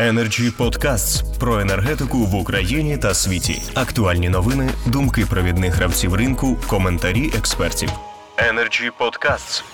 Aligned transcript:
Energy 0.00 0.56
Podcasts 0.58 1.38
про 1.38 1.60
енергетику 1.60 2.18
в 2.18 2.34
Україні 2.34 2.98
та 2.98 3.14
світі. 3.14 3.62
Актуальні 3.74 4.28
новини, 4.28 4.70
думки 4.86 5.26
провідних 5.30 5.74
гравців 5.74 6.14
ринку, 6.14 6.56
коментарі 6.68 7.30
експертів. 7.38 7.88
Energy 8.36 8.90
Podcasts. 9.00 9.64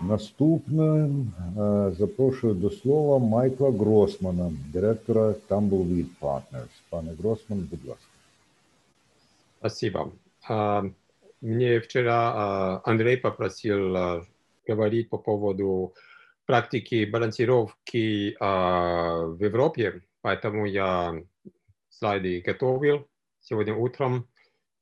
Наступним 0.00 1.32
е, 1.58 1.92
запрошую 1.98 2.54
до 2.54 2.70
слова 2.70 3.18
Майкла 3.18 3.70
Гросмана, 3.70 4.52
директора 4.72 5.34
Tumbleweed 5.48 6.06
Partners. 6.20 6.72
Пане 6.90 7.10
Гросман, 7.20 7.68
будь 7.70 7.88
ласка. 7.88 8.04
Спасибо. 9.58 10.12
Мне 11.42 11.78
вчера 11.78 12.80
Андрей 12.84 13.16
попросил 13.16 13.96
говорить 14.68 15.08
по 15.08 15.18
поводу 15.18 15.92
практики 16.46 17.04
балансировки 17.04 18.36
в 18.38 19.38
Европе, 19.40 20.02
поэтому 20.22 20.66
я 20.66 21.20
слайды 21.88 22.40
готовил 22.40 23.08
сегодня 23.40 23.74
утром. 23.74 24.28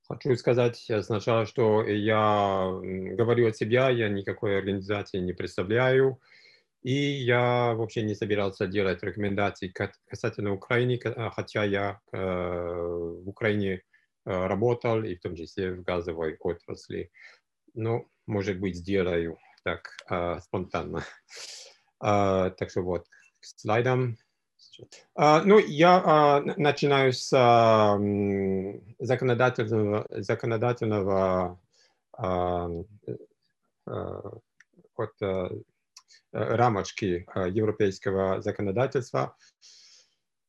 Хочу 0.07 0.35
сказать 0.35 0.77
сначала, 1.01 1.45
что 1.47 1.83
я 1.83 2.69
говорю 3.17 3.47
от 3.47 3.57
себя, 3.57 3.89
я 3.89 4.07
никакой 4.07 4.57
организации 4.57 5.17
не 5.17 5.33
представляю, 5.33 6.19
и 6.83 6.93
я 6.93 7.73
вообще 7.73 8.03
не 8.03 8.13
собирался 8.13 8.67
делать 8.67 9.01
рекомендации 9.01 9.73
касательно 10.07 10.53
Украины, 10.53 10.99
хотя 11.31 11.63
я 11.63 11.99
в 12.11 13.27
Украине 13.27 13.81
работал, 14.23 15.03
и 15.03 15.15
в 15.15 15.21
том 15.21 15.35
числе 15.35 15.71
в 15.71 15.81
газовой 15.83 16.35
отрасли. 16.39 17.09
Но, 17.73 18.05
может 18.27 18.59
быть, 18.59 18.75
сделаю 18.75 19.37
так 19.65 19.97
спонтанно. 20.43 21.03
Так 21.99 22.69
что 22.69 22.81
вот, 22.83 23.07
к 23.39 23.45
слайдам. 23.45 24.17
Ну, 25.17 25.57
я 25.57 26.43
начинаю 26.57 27.13
с 27.13 27.29
законодательного, 28.99 30.05
законодательного 30.09 31.59
от 34.95 35.21
рамочки 36.31 37.25
европейского 37.49 38.41
законодательства, 38.41 39.35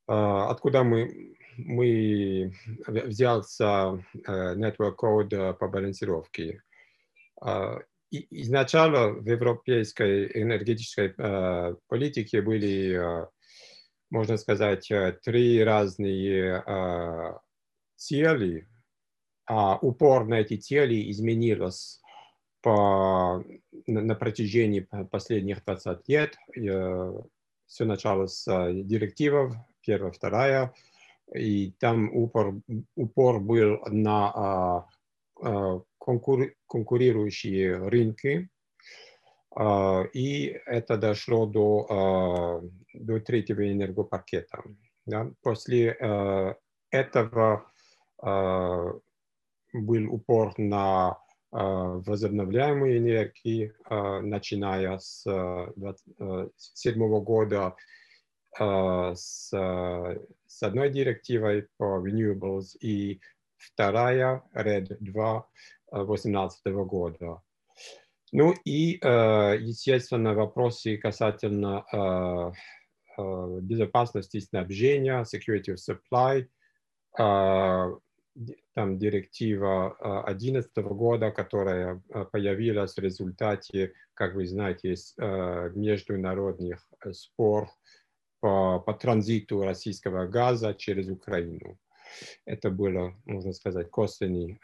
откуда 0.06 0.82
мы, 0.84 1.36
мы 1.56 2.52
взялся 2.86 4.04
Network 4.14 4.96
Code 4.96 5.54
по 5.54 5.68
балансировке. 5.68 6.62
Изначально 8.10 9.08
в 9.08 9.28
европейской 9.28 10.30
энергетической 10.42 11.14
политике 11.88 12.40
были 12.40 13.26
можно 14.10 14.36
сказать, 14.36 14.90
три 15.24 15.62
разные 15.64 16.62
э, 16.64 17.34
цели, 17.96 18.68
а 19.46 19.78
упор 19.78 20.26
на 20.26 20.40
эти 20.40 20.56
цели 20.56 21.10
изменился 21.10 22.00
по, 22.62 23.44
на, 23.86 24.00
на 24.02 24.14
протяжении 24.14 24.86
последних 25.10 25.64
20 25.64 26.08
лет. 26.08 26.36
Э, 26.56 27.12
все 27.66 27.84
началось 27.84 28.34
с 28.34 28.48
э, 28.48 28.82
директивов, 28.82 29.54
первая, 29.80 30.12
вторая, 30.12 30.74
и 31.34 31.72
там 31.72 32.14
упор, 32.14 32.54
упор 32.94 33.40
был 33.40 33.80
на 33.86 34.86
э, 35.42 35.48
э, 35.48 35.80
конкур, 35.98 36.52
конкурирующие 36.66 37.76
рынки, 37.88 38.48
и 40.12 40.60
это 40.66 40.96
дошло 40.96 41.46
до, 41.46 42.62
до 42.92 43.20
третьего 43.20 43.72
энергопакета. 43.72 44.62
После 45.42 45.96
этого 46.90 47.70
был 49.72 50.12
упор 50.12 50.52
на 50.58 51.18
возобновляемые 51.50 52.98
энергии, 52.98 53.72
начиная 53.88 54.98
с 54.98 55.24
2007 55.76 57.22
года 57.22 57.76
с, 58.58 59.50
с 59.50 60.62
одной 60.62 60.90
директивой 60.90 61.68
по 61.76 62.06
renewables 62.06 62.76
и 62.80 63.20
вторая, 63.56 64.42
RED 64.54 64.96
2, 65.00 65.48
2018 66.04 66.66
года. 66.86 67.42
Ну 68.32 68.54
и, 68.64 68.98
естественно, 69.00 70.34
вопросы 70.34 70.96
касательно 70.96 71.84
безопасности 73.16 74.40
снабжения, 74.40 75.24
security 75.24 75.74
of 75.74 75.78
supply, 75.78 76.46
там 78.74 78.98
директива 78.98 79.96
2011 80.26 80.76
года, 80.76 81.30
которая 81.30 82.02
появилась 82.32 82.94
в 82.94 82.98
результате, 82.98 83.92
как 84.14 84.34
вы 84.34 84.46
знаете, 84.46 84.96
международных 85.74 86.86
спор 87.12 87.70
по, 88.40 88.80
по 88.80 88.92
транзиту 88.92 89.62
российского 89.62 90.26
газа 90.26 90.74
через 90.74 91.08
Украину. 91.08 91.78
Это 92.44 92.70
было, 92.70 93.14
можно 93.24 93.52
сказать, 93.52 93.90
косвенный 93.90 94.58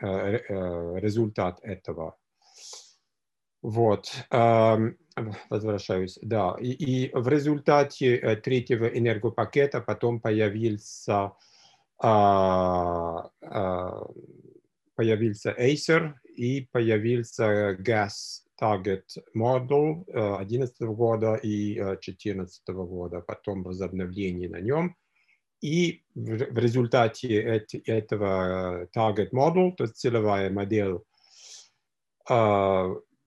результат 1.00 1.60
этого. 1.62 2.16
Вот, 3.62 4.10
возвращаюсь, 5.50 6.18
да. 6.20 6.56
И, 6.60 6.70
и 6.70 7.10
в 7.14 7.28
результате 7.28 8.36
третьего 8.42 8.86
энергопакета 8.86 9.80
потом 9.80 10.20
появился, 10.20 11.32
появился 14.96 15.54
Acer 15.58 16.14
и 16.34 16.66
появился 16.72 17.74
Gas 17.74 18.42
Target 18.60 19.04
Model 19.36 20.04
2011 20.06 20.80
года 20.82 21.34
и 21.36 21.74
2014 21.74 22.68
года, 22.68 23.20
потом 23.20 23.62
возобновление 23.62 24.48
на 24.48 24.60
нем. 24.60 24.96
И 25.62 26.02
в 26.14 26.58
результате 26.58 27.40
этого 27.86 28.86
Target 28.94 29.30
Model, 29.30 29.72
то 29.76 29.84
есть 29.84 29.96
целевая 29.96 30.50
модель, 30.50 30.98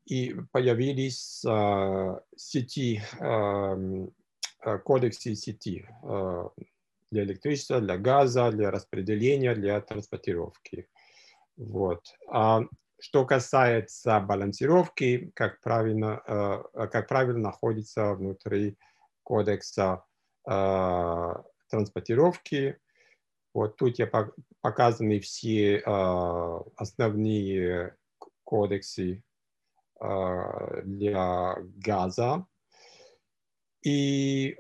и 0.06 0.36
появились 0.52 1.44
э, 1.46 2.20
сети, 2.36 3.02
э, 3.20 4.78
кодексы 4.84 5.36
сети 5.36 5.88
э, 6.04 6.50
для 7.12 7.24
электричества, 7.24 7.82
для 7.82 7.98
газа, 7.98 8.52
для 8.52 8.72
распределения, 8.72 9.56
для 9.56 9.82
транспортировки. 9.82 10.88
Вот. 11.58 12.04
А 12.30 12.62
что 13.00 13.26
касается 13.26 14.20
балансировки, 14.20 15.32
как 15.34 15.60
правильно, 15.62 16.22
э, 16.28 16.88
как 16.88 17.08
правильно 17.08 17.40
находится 17.40 18.14
внутри 18.14 18.78
кодекса 19.24 20.04
э, 20.48 21.34
транспортировки. 21.70 22.78
Вот 23.54 23.78
тут 23.78 24.00
я 24.00 24.10
показаны 24.62 25.20
все 25.20 25.78
э, 25.78 26.60
основные 26.76 27.96
кодексы 28.44 29.24
для 29.98 31.56
газа. 31.78 32.46
И 33.84 34.58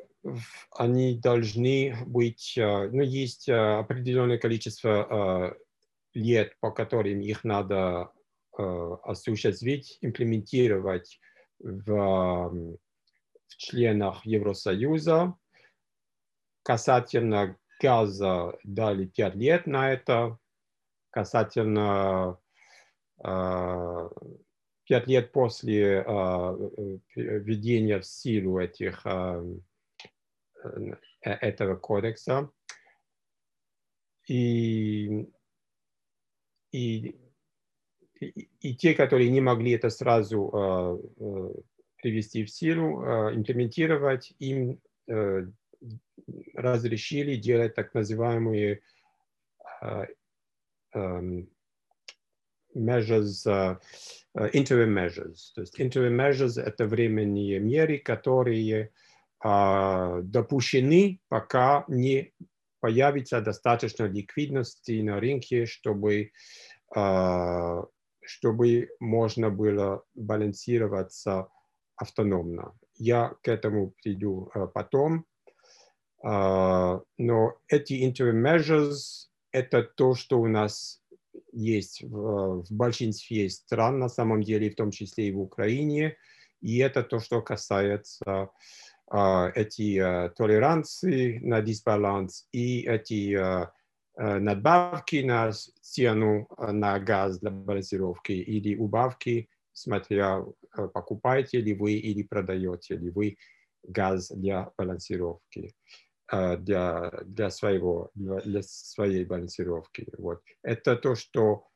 они 0.72 1.20
должны 1.20 1.98
быть, 2.06 2.54
ну, 2.58 3.02
есть 3.02 3.50
определенное 3.50 4.38
количество 4.38 5.58
лет, 6.14 6.58
по 6.62 6.72
которым 6.72 7.20
их 7.20 7.44
надо 7.44 8.12
осуществить, 8.58 9.98
имплементировать 10.02 11.20
в, 11.60 11.86
в 11.92 13.58
членах 13.58 14.26
Евросоюза. 14.26 15.36
Касательно 16.66 17.60
газа 17.80 18.58
дали 18.64 19.06
5 19.06 19.36
лет 19.36 19.68
на 19.68 19.94
это. 19.94 20.40
Касательно 21.12 22.40
пять 23.22 25.08
лет 25.08 25.32
после 25.32 26.04
введения 27.16 28.00
в 28.00 28.06
силу 28.06 28.58
этих, 28.58 29.06
этого 31.22 31.76
кодекса. 31.76 32.50
И, 34.28 35.30
и, 36.72 37.16
и, 38.20 38.76
те, 38.76 38.96
которые 38.96 39.30
не 39.30 39.40
могли 39.40 39.74
это 39.74 39.92
сразу 39.92 41.14
привести 41.98 42.44
в 42.44 42.50
силу, 42.50 43.04
имплементировать, 43.36 44.34
им 44.40 44.82
разрешили 46.54 47.36
делать 47.36 47.76
так 47.76 47.94
называемые 47.94 48.82
measures, 52.76 53.46
uh, 53.46 53.80
interim 54.54 54.90
measures. 54.94 55.52
То 55.56 55.62
есть 55.62 55.80
interim 55.80 56.16
measures– 56.16 56.58
это 56.62 56.86
временные 56.86 57.60
меры, 57.60 58.00
которые 58.00 58.92
допущены, 59.44 61.20
пока 61.28 61.86
не 61.88 62.34
появится 62.80 63.42
достаточно 63.42 64.06
ликвидности 64.06 65.02
на 65.02 65.20
рынке, 65.20 65.66
чтобы, 65.68 66.32
чтобы 68.24 68.90
можно 69.00 69.50
было 69.52 70.04
балансироваться 70.16 71.50
автономно. 71.96 72.74
Я 72.96 73.36
к 73.44 73.48
этому 73.48 73.94
приду 74.02 74.50
потом. 74.74 75.26
Но 76.26 77.56
эти 77.68 77.94
interim 77.94 78.42
measures– 78.42 79.28
это 79.52 79.84
то, 79.84 80.16
что 80.16 80.42
у 80.42 80.48
нас 80.48 81.04
есть 81.52 82.02
в, 82.02 82.64
в 82.64 82.72
большинстве 82.72 83.50
стран, 83.50 84.00
на 84.00 84.10
самом 84.10 84.42
деле, 84.42 84.72
в 84.72 84.76
том 84.76 84.90
числе 84.92 85.28
и 85.28 85.32
в 85.32 85.40
Украине. 85.40 86.18
И 86.62 86.80
это 86.80 87.04
то, 87.04 87.20
что 87.20 87.42
касается 87.42 88.50
э, 89.12 89.52
эти 89.54 90.00
э, 90.00 90.30
толеранции 90.32 91.38
на 91.40 91.62
дисбаланс 91.62 92.48
и 92.52 92.82
эти 92.82 93.36
э, 93.36 93.68
надбавки 94.18 95.18
на 95.18 95.52
цену 95.82 96.48
на 96.58 97.00
газ 97.00 97.40
для 97.40 97.52
балансировки 97.52 98.32
или 98.32 98.76
убавки, 98.76 99.50
смотря 99.74 100.44
покупаете 100.94 101.60
ли 101.60 101.74
вы 101.74 101.94
или 101.94 102.24
продаете 102.24 102.96
ли 102.96 103.10
вы 103.10 103.38
газ 103.84 104.32
для 104.32 104.72
балансировки 104.78 105.76
для, 106.32 107.12
для, 107.26 107.50
своего, 107.50 108.12
для 108.16 108.64
своей 108.64 109.26
балансировки. 109.26 110.08
Вот. 110.18 110.42
Это 110.64 110.96
то, 110.96 111.16
что 111.16 111.68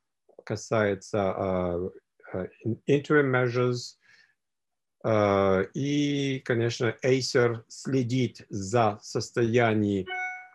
касается 0.44 1.18
uh, 1.18 1.92
interim 2.88 3.30
measures. 3.30 3.96
И, 5.74 6.42
конечно, 6.44 6.96
Acer 7.04 7.63
следит 7.69 8.46
за 8.50 9.00
состоянием 9.01 10.06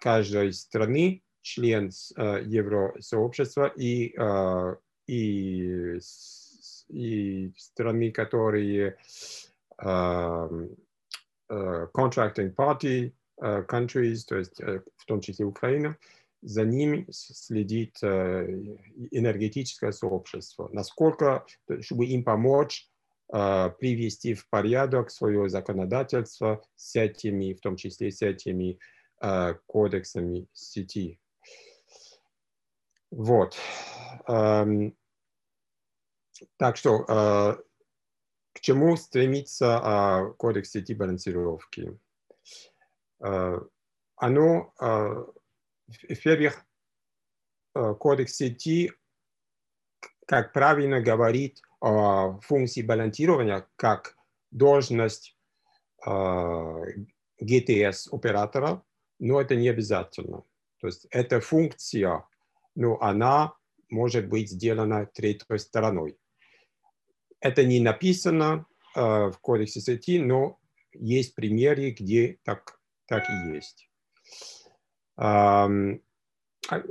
каждой 0.03 0.53
страны, 0.53 1.23
член 1.41 1.91
Евросообщества 2.19 3.73
и, 3.75 4.15
и, 5.07 5.99
и 6.89 7.53
страны, 7.57 8.11
которые 8.13 8.99
contracting 11.95 12.55
party, 12.55 13.13
countries, 13.41 14.25
то 14.27 14.37
есть 14.37 14.61
э, 14.61 14.83
в 14.97 15.05
том 15.07 15.21
числе 15.21 15.45
Украина, 15.45 15.97
за 16.43 16.65
ними 16.65 17.07
следит 17.11 17.97
э, 18.03 18.47
энергетическое 19.11 19.93
сообщество. 19.93 20.69
Насколько, 20.73 21.47
чтобы 21.81 22.07
им 22.07 22.25
помочь 22.25 22.89
привести 23.27 24.35
в 24.35 24.47
порядок 24.51 25.11
свое 25.11 25.49
законодательство 25.49 26.63
с 26.77 26.95
этими, 26.95 27.55
в 27.55 27.61
том 27.61 27.77
числе 27.77 28.13
с 28.13 28.21
этими 28.21 28.79
кодексами 29.67 30.47
сети. 30.53 31.19
Вот. 33.11 33.57
Эм, 34.29 34.95
так 36.59 36.77
что 36.77 36.99
к 38.53 38.61
чему 38.61 38.97
стремится 38.99 40.35
кодекс 40.37 40.73
сети 40.73 40.95
балансировки? 40.95 41.99
Оно, 43.21 44.73
во-первых, 44.79 46.67
кодекс 47.73 48.37
сети, 48.37 48.93
как 50.27 50.53
правильно 50.53 51.01
говорит 51.01 51.61
о 51.81 52.39
функции 52.41 52.83
балансирования, 52.83 53.67
как 53.77 54.17
должность 54.51 55.37
GTS-оператора, 57.43 58.83
но 59.19 59.41
это 59.41 59.57
не 59.57 59.69
обязательно. 59.69 60.45
То 60.81 60.87
есть 60.89 61.07
эта 61.11 61.41
функция, 61.41 62.27
но 62.75 63.01
она 63.01 63.55
может 63.91 64.29
быть 64.29 64.51
сделана 64.51 65.07
третьей 65.07 65.59
стороной. 65.59 66.19
Это 67.41 67.65
не 67.65 67.81
написано 67.81 68.67
э, 68.97 69.01
в 69.01 69.39
кодексе 69.41 69.81
сети, 69.81 70.19
но 70.19 70.59
есть 70.93 71.35
примеры, 71.35 71.91
где 71.91 72.39
так 72.43 72.81
так 73.07 73.25
и 73.29 73.55
есть. 73.55 73.89
А, 75.17 75.69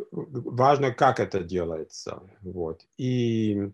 важно, 0.10 0.94
как 0.94 1.20
это 1.20 1.44
делается. 1.44 2.24
Вот. 2.42 2.86
И 2.98 3.72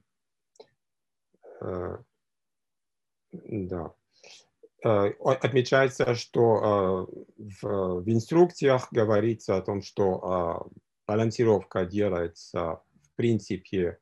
э, 1.62 1.98
да. 3.32 3.94
Э, 4.84 5.10
отмечается, 5.20 6.16
что 6.16 7.08
э, 7.38 7.46
в, 7.62 8.04
инструкциях 8.10 8.88
говорится 8.92 9.58
о 9.58 9.62
том, 9.62 9.82
что 9.82 10.72
балансировка 11.08 11.86
делается 11.86 12.82
в 13.02 13.16
принципе 13.16 14.00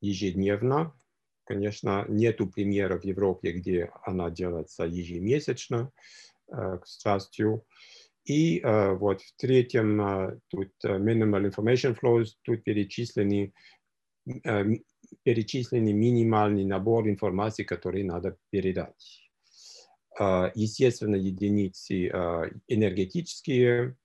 ежедневно. 0.00 0.94
Конечно, 1.44 2.04
нету 2.08 2.48
примеров 2.48 3.02
в 3.02 3.04
Европе, 3.04 3.52
где 3.52 3.92
она 4.02 4.30
делается 4.30 4.84
ежемесячно. 4.84 5.92
Э, 6.48 6.78
к 6.78 6.86
счастью. 6.86 7.64
И 8.24 8.60
э, 8.60 8.92
вот 8.94 9.20
в 9.20 9.36
третьем, 9.36 10.00
э, 10.00 10.38
тут 10.48 10.70
minimal 10.84 11.50
information 11.50 11.98
flows, 12.00 12.34
тут 12.42 12.62
перечислены, 12.62 13.52
перечислены 15.22 15.92
минимальный 15.92 16.64
набор 16.64 17.08
информации, 17.08 17.64
который 17.64 18.02
надо 18.02 18.36
передать. 18.50 19.22
Естественно, 20.18 21.14
единицы 21.14 22.08
энергетические, 22.66 23.96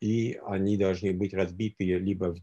и 0.00 0.40
они 0.46 0.76
должны 0.78 1.12
быть 1.12 1.34
разбиты 1.34 1.98
либо 1.98 2.34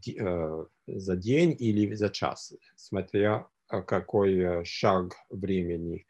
за 0.86 1.16
день 1.16 1.56
или 1.58 1.94
за 1.94 2.10
час, 2.10 2.52
смотря 2.76 3.48
какой 3.66 4.64
шаг 4.64 5.14
времени 5.30 6.06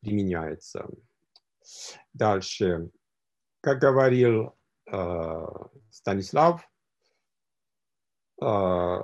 применяется. 0.00 0.88
Дальше. 2.12 2.90
Как 3.60 3.78
говорил 3.78 4.54
э, 4.90 5.46
Станислав, 5.90 6.68
э, 8.42 9.02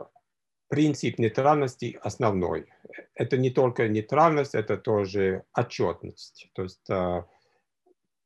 принцип 0.68 1.18
нейтральности 1.18 1.98
основной. 2.02 2.66
Это 3.14 3.36
не 3.36 3.50
только 3.50 3.88
нейтральность, 3.88 4.54
это 4.54 4.76
тоже 4.76 5.44
отчетность. 5.54 6.50
То 6.52 6.62
есть, 6.62 6.88
э, 6.90 7.24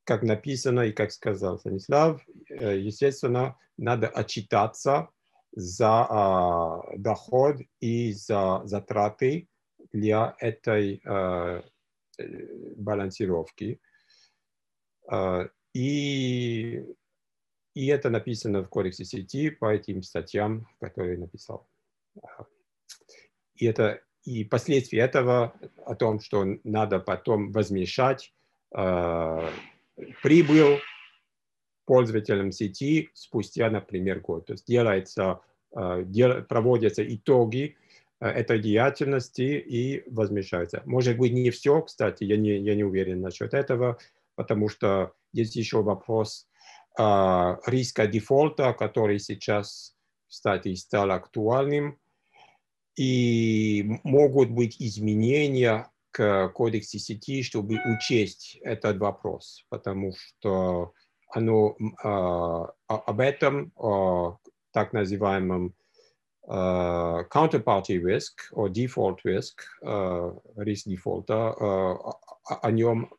как 0.05 0.23
написано 0.23 0.81
и 0.83 0.93
как 0.93 1.13
сказал 1.13 1.59
Станислав, 1.59 2.21
э, 2.51 2.79
естественно, 2.79 3.57
надо 3.77 4.09
отчитаться 4.09 5.09
за 5.53 6.07
э, 6.11 6.99
доход 6.99 7.57
и 7.81 8.13
за 8.13 8.63
затраты 8.65 9.49
для 9.93 10.37
этой 10.39 11.03
балансировки. 12.77 13.81
А, 15.13 15.47
и, 15.75 16.83
и 17.75 17.87
это 17.87 18.09
написано 18.09 18.63
в 18.63 18.69
кодексе 18.69 19.05
сети 19.05 19.51
по 19.51 19.71
этим 19.71 20.03
статьям, 20.03 20.67
которые 20.81 21.19
написал. 21.19 21.69
И, 23.57 23.67
это, 23.67 24.01
и 24.25 24.45
последствия 24.45 25.01
этого 25.01 25.55
о 25.85 25.95
том, 25.97 26.19
что 26.19 26.47
надо 26.65 26.99
потом 26.99 27.53
возмещать 27.53 28.33
э, 28.75 29.49
прибыль 30.23 30.81
пользователям 31.85 32.51
сети 32.51 33.11
спустя, 33.13 33.69
например, 33.69 34.21
год. 34.21 34.47
То 34.47 34.55
есть 34.55 34.67
делается, 34.67 35.41
э, 35.77 36.05
дел, 36.07 36.43
проводятся 36.43 37.05
итоги 37.07 37.77
этой 38.19 38.61
деятельности 38.61 39.43
и 39.43 40.09
возмещаются. 40.09 40.83
Может 40.87 41.19
быть, 41.19 41.33
не 41.33 41.51
все, 41.51 41.83
кстати, 41.83 42.25
я 42.25 42.39
не, 42.39 42.57
я 42.57 42.75
не 42.75 42.85
уверен 42.85 43.21
насчет 43.21 43.53
этого, 43.53 43.99
потому 44.35 44.69
что 44.69 45.13
есть 45.33 45.57
еще 45.57 45.83
вопрос 45.83 46.49
э, 46.99 47.57
риска 47.67 48.07
дефолта, 48.07 48.73
который 48.73 49.19
сейчас, 49.19 49.97
кстати, 50.29 50.75
стал 50.75 51.11
актуальным. 51.11 51.99
И 52.95 53.85
могут 54.05 54.51
быть 54.51 54.77
изменения 54.79 55.91
к 56.11 56.49
кодексу 56.51 56.99
сети, 56.99 57.43
чтобы 57.43 57.79
учесть 57.87 58.59
этот 58.63 58.99
вопрос, 58.99 59.65
потому 59.71 60.13
что 60.15 60.93
оно 61.31 61.75
э, 61.79 62.67
об 62.87 63.21
этом, 63.21 63.73
о 63.77 64.39
так 64.73 64.93
называемом 64.93 65.75
Uh, 66.49 67.23
counterparty 67.31 67.99
risk 67.99 68.33
or 68.51 68.69
default 68.69 69.21
risk, 69.25 69.63
uh, 69.85 70.33
риск 70.57 70.89
дефолта, 70.89 71.55
uh, 71.57 71.97
о 72.61 72.71
нем 72.73 73.15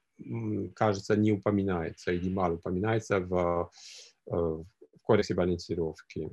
кажется, 0.75 1.15
не 1.15 1.31
упоминается 1.31 2.11
или 2.11 2.29
мало 2.29 2.55
упоминается 2.55 3.19
в, 3.19 3.71
э, 4.27 4.31
в 4.31 4.65
кодексе 5.01 5.33
балансировки. 5.33 6.29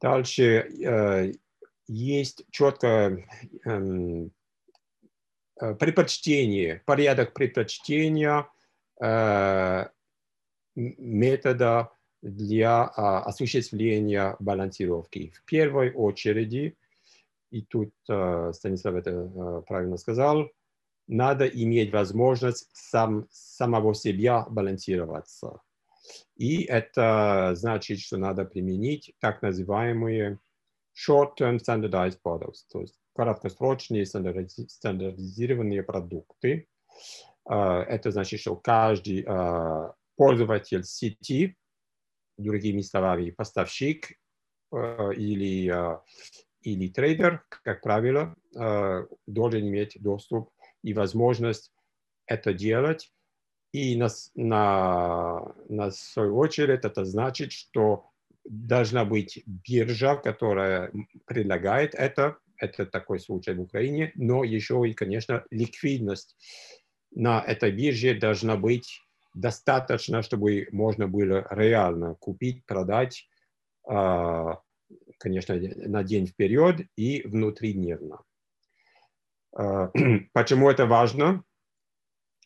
Дальше 0.00 0.42
э, 0.44 1.32
есть 1.86 2.44
четко 2.50 3.26
эм, 3.64 4.32
э, 5.60 5.74
предпочтение, 5.74 6.82
порядок 6.86 7.32
предпочтения 7.34 8.48
метода 10.74 11.90
для 12.20 12.84
осуществления 12.84 14.36
балансировки. 14.40 15.32
В 15.34 15.42
первой 15.46 15.90
очереди, 15.90 16.76
и 17.50 17.62
тут 17.62 17.94
Станислав 18.04 18.94
это 18.96 19.64
правильно 19.66 19.96
сказал, 19.96 20.50
надо 21.10 21.46
иметь 21.46 21.92
возможность 21.92 22.70
сам, 22.72 23.26
самого 23.30 23.94
себя 23.94 24.46
балансироваться. 24.48 25.60
И 26.36 26.62
это 26.64 27.52
значит, 27.56 27.98
что 27.98 28.16
надо 28.16 28.44
применить 28.44 29.12
так 29.18 29.42
называемые 29.42 30.38
short-term 30.94 31.58
standardized 31.58 32.20
products, 32.24 32.64
то 32.70 32.80
есть 32.80 32.98
краткосрочные 33.14 34.06
стандартизированные 34.06 35.82
продукты. 35.82 36.68
Это 37.44 38.10
значит, 38.10 38.40
что 38.40 38.56
каждый 38.56 39.26
пользователь 40.16 40.84
сети, 40.84 41.56
другими 42.38 42.82
словами, 42.82 43.30
поставщик 43.30 44.12
или, 44.72 45.72
или 46.62 46.88
трейдер, 46.88 47.44
как 47.48 47.80
правило, 47.82 48.34
должен 49.26 49.60
иметь 49.60 49.96
доступ 50.00 50.50
и 50.82 50.94
возможность 50.94 51.72
это 52.26 52.52
делать. 52.52 53.12
И 53.72 53.96
на, 53.96 54.08
на, 54.34 55.54
на 55.68 55.90
свою 55.90 56.36
очередь 56.36 56.84
это 56.84 57.04
значит, 57.04 57.52
что 57.52 58.10
должна 58.44 59.04
быть 59.04 59.42
биржа, 59.46 60.16
которая 60.16 60.90
предлагает 61.26 61.94
это. 61.94 62.38
Это 62.56 62.84
такой 62.84 63.20
случай 63.20 63.54
в 63.54 63.60
Украине. 63.60 64.12
Но 64.16 64.44
еще 64.44 64.82
и, 64.86 64.92
конечно, 64.92 65.44
ликвидность 65.50 66.36
на 67.12 67.40
этой 67.40 67.72
бирже 67.72 68.14
должна 68.14 68.56
быть 68.56 69.00
достаточно, 69.34 70.22
чтобы 70.22 70.68
можно 70.72 71.08
было 71.08 71.46
реально 71.50 72.16
купить, 72.16 72.64
продать, 72.66 73.28
а, 73.88 74.60
конечно, 75.18 75.54
на 75.56 76.02
день 76.04 76.26
вперед 76.26 76.86
и 76.96 77.22
внутридневно. 77.26 78.22
А, 79.52 79.90
почему 80.32 80.70
это 80.70 80.86
важно? 80.86 81.44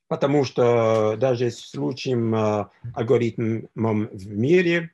Потому 0.08 0.44
что 0.44 1.16
даже 1.16 1.50
с 1.50 1.70
случаем 1.70 2.34
а, 2.34 2.70
алгоритмом 2.94 4.08
в 4.08 4.26
мире 4.28 4.90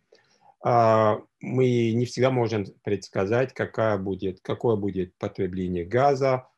мы 0.62 1.92
не 1.92 2.04
всегда 2.04 2.30
можем 2.30 2.66
предсказать, 2.84 3.54
какая 3.54 3.96
будет, 3.96 4.40
какое 4.42 4.76
будет 4.76 5.16
потребление 5.16 5.86
газа, 5.86 6.48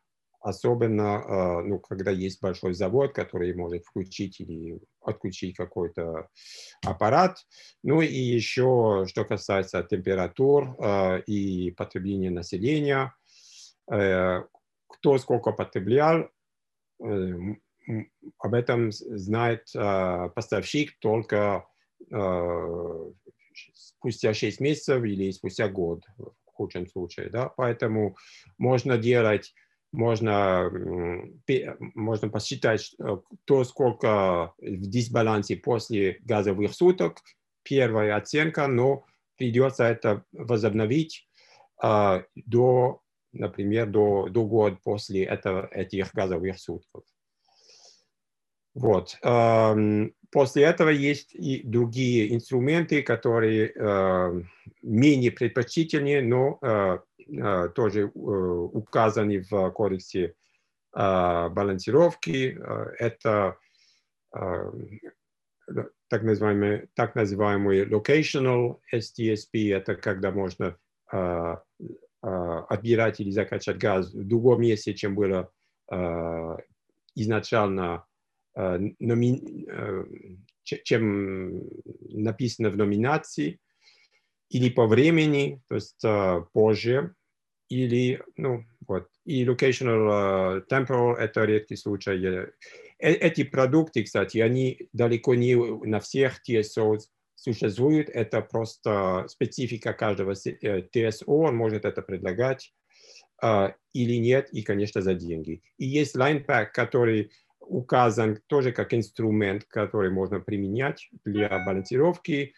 особенно 0.41 1.63
ну, 1.63 1.79
когда 1.79 2.11
есть 2.11 2.43
большой 2.43 2.75
завод, 2.75 3.13
который 3.13 3.55
может 3.55 3.85
включить 3.85 4.41
или 4.41 4.81
отключить 5.03 5.55
какой-то 5.55 6.27
аппарат. 6.85 7.47
Ну 7.85 8.01
и 8.01 8.13
еще, 8.13 9.07
что 9.07 9.25
касается 9.25 9.85
температур 9.85 10.77
и 11.29 11.71
потребления 11.77 12.31
населения, 12.31 13.15
э, 13.89 14.43
кто 15.03 15.19
сколько 15.19 15.51
потреблял, 15.51 16.31
об 17.01 18.55
этом 18.55 18.93
знает 18.93 19.67
поставщик 19.73 20.97
только 21.01 21.67
спустя 23.75 24.33
6 24.33 24.61
месяцев 24.61 25.03
или 25.03 25.33
спустя 25.33 25.69
год 25.69 26.05
в 26.17 26.33
худшем 26.47 26.87
случае. 26.87 27.31
Да? 27.31 27.49
Поэтому 27.49 28.17
можно 28.59 28.97
делать, 28.97 29.53
можно, 29.91 30.71
можно 31.95 32.29
посчитать, 32.29 32.95
то, 33.45 33.65
сколько 33.65 34.55
в 34.59 34.87
дисбалансе 34.87 35.57
после 35.57 36.19
газовых 36.21 36.73
суток, 36.75 37.19
первая 37.65 38.15
оценка, 38.17 38.69
но 38.69 39.05
придется 39.37 39.83
это 39.85 40.25
возобновить 40.31 41.29
до 41.83 43.02
например, 43.33 43.87
до, 43.87 44.29
до 44.29 44.45
года 44.47 44.79
после 44.83 45.25
этого, 45.25 45.69
этих 45.71 46.13
газовых 46.15 46.59
сутков. 46.59 47.05
Вот. 48.75 49.19
После 50.31 50.63
этого 50.63 50.89
есть 50.89 51.35
и 51.35 51.63
другие 51.63 52.35
инструменты, 52.35 53.03
которые 53.03 53.75
менее 54.81 55.31
предпочтительнее, 55.31 56.23
но 56.23 56.59
тоже 57.75 58.11
указаны 58.15 59.45
в 59.51 59.71
кодексе 59.73 60.35
балансировки. 60.95 62.59
Это 62.99 63.57
так 66.09 66.23
называемый, 66.23 66.89
так 66.95 67.15
называемый 67.15 67.85
locational 67.85 68.81
STSP, 68.95 69.75
это 69.75 69.95
когда 69.97 70.31
можно 70.31 70.77
отбирать 72.23 73.21
или 73.21 73.31
закачать 73.31 73.79
газ 73.79 74.15
в 74.15 74.25
другом 74.25 74.63
месте, 74.63 74.95
чем 74.95 75.15
было 75.15 75.51
изначально, 77.15 78.07
чем 80.65 81.63
написано 82.09 82.71
в 82.71 82.77
номинации, 82.77 83.59
или 84.51 84.71
по 84.71 84.87
времени, 84.87 85.61
то 85.69 85.75
есть 85.75 86.05
позже, 86.53 87.15
или, 87.69 88.23
ну, 88.37 88.65
вот, 88.87 89.09
и 89.25 89.45
locational 89.45 90.63
temporal– 90.69 91.15
это 91.19 91.45
редкий 91.45 91.77
случай. 91.77 92.49
Эти 92.99 93.45
продукты, 93.45 94.05
кстати, 94.05 94.39
они 94.39 94.89
далеко 94.93 95.35
не 95.35 95.57
на 95.57 95.99
всех 96.01 96.41
TSO 96.47 96.99
существует, 97.43 98.09
это 98.09 98.41
просто 98.41 99.27
специфика 99.29 99.93
каждого 99.93 100.35
ТСО, 100.35 101.27
он 101.27 101.57
может 101.57 101.85
это 101.85 102.03
предлагать 102.03 102.73
uh, 103.43 103.73
или 103.93 104.17
нет, 104.19 104.49
и, 104.53 104.63
конечно, 104.63 105.03
за 105.03 105.15
деньги. 105.15 105.63
И 105.79 105.87
есть 105.87 106.17
LinePack, 106.17 106.67
который 106.73 107.33
указан 107.61 108.39
тоже 108.47 108.73
как 108.73 108.95
инструмент, 108.95 109.65
который 109.65 110.11
можно 110.11 110.41
применять 110.41 111.09
для 111.25 111.49
балансировки, 111.49 112.55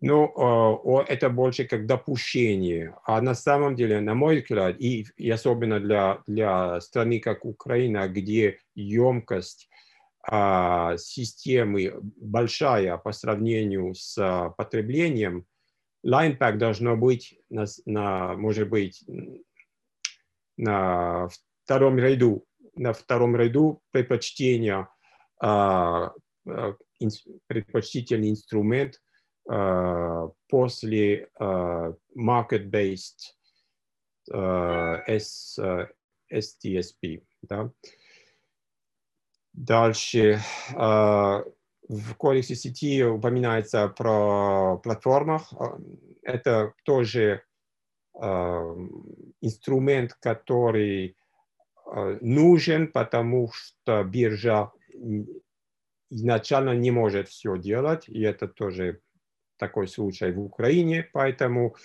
но 0.00 0.82
uh, 0.84 1.04
это 1.08 1.30
больше 1.30 1.64
как 1.64 1.86
допущение. 1.86 2.96
А 3.04 3.20
на 3.20 3.34
самом 3.34 3.76
деле, 3.76 4.00
на 4.00 4.14
мой 4.14 4.40
взгляд, 4.40 4.80
и, 4.80 5.06
и 5.16 5.30
особенно 5.30 5.78
для, 5.78 6.22
для 6.26 6.80
страны, 6.80 7.20
как 7.20 7.44
Украина, 7.44 8.08
где 8.08 8.58
емкость 8.74 9.68
а, 9.70 9.73
системы 10.26 11.98
большая 12.00 12.96
по 12.96 13.12
сравнению 13.12 13.94
с 13.94 14.16
а, 14.18 14.50
потреблением, 14.50 15.46
pack 16.04 16.56
должно 16.56 16.96
быть, 16.96 17.38
на, 17.50 17.66
на, 17.84 18.34
может 18.34 18.68
быть, 18.68 19.04
на 20.56 21.28
втором 21.64 21.98
ряду, 21.98 22.46
на 22.74 22.92
втором 22.92 23.36
ряду 23.36 23.82
предпочтения, 23.90 24.88
а, 25.42 26.12
предпочтительный 27.46 28.30
инструмент 28.30 29.00
после 30.48 31.28
market-based 32.16 33.20
STSP. 36.32 37.22
Да? 37.42 37.70
Дальше 39.54 40.40
а, 40.74 41.44
в 41.88 42.14
кодексе 42.16 42.56
сети 42.56 43.04
упоминается 43.04 43.88
про 43.88 44.78
платформах. 44.78 45.52
А, 45.52 45.78
это 46.22 46.74
тоже 46.84 47.42
а, 48.14 48.74
инструмент, 49.40 50.14
который 50.14 51.16
нужен, 52.20 52.90
потому 52.90 53.52
что 53.52 54.02
биржа 54.02 54.72
изначально 56.10 56.74
не 56.74 56.90
может 56.90 57.28
все 57.28 57.56
делать, 57.56 58.08
и 58.08 58.22
это 58.22 58.48
тоже 58.48 59.00
такой 59.58 59.86
случай 59.86 60.32
в 60.32 60.40
Украине, 60.40 61.08
поэтому 61.12 61.76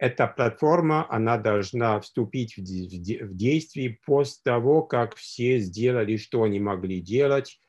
эта 0.00 0.26
платформа, 0.26 1.06
она 1.10 1.36
должна 1.36 2.00
вступить 2.00 2.56
в, 2.56 2.62
в, 2.62 3.28
в 3.28 3.36
действие 3.36 3.98
после 4.06 4.40
того, 4.42 4.82
как 4.82 5.14
все 5.14 5.58
сделали, 5.58 6.16
что 6.16 6.42
они 6.42 6.58
могли 6.58 7.02
делать 7.02 7.60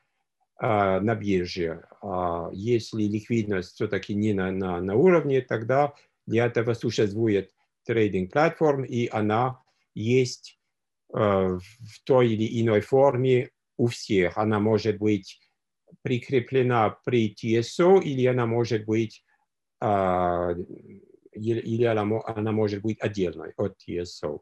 а, 0.56 0.98
на 1.00 1.14
бирже. 1.14 1.84
А, 2.00 2.48
если 2.54 3.02
ликвидность 3.02 3.74
все-таки 3.74 4.14
не 4.14 4.32
на, 4.32 4.50
на, 4.50 4.80
на 4.80 4.96
уровне, 4.96 5.42
тогда 5.42 5.92
для 6.26 6.46
этого 6.46 6.72
существует 6.72 7.50
трейдинг-платформ, 7.84 8.84
и 8.84 9.10
она 9.12 9.60
есть 9.94 10.58
а, 11.12 11.58
в 11.58 12.04
той 12.04 12.32
или 12.32 12.62
иной 12.62 12.80
форме 12.80 13.50
у 13.76 13.88
всех. 13.88 14.38
Она 14.38 14.58
может 14.58 14.96
быть 14.96 15.38
прикреплена 16.00 16.96
при 17.04 17.34
TSO, 17.34 18.00
или 18.00 18.24
она 18.24 18.46
может 18.46 18.86
быть 18.86 19.22
а, 19.80 20.54
или 21.32 21.84
она, 21.84 22.52
может 22.52 22.82
быть 22.82 23.00
отдельной 23.00 23.52
от 23.56 23.76
TSO. 23.86 24.40